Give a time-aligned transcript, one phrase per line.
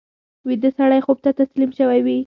[0.47, 2.17] ویده سړی خوب ته تسلیم شوی وي